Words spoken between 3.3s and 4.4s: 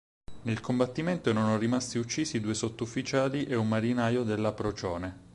e un marinaio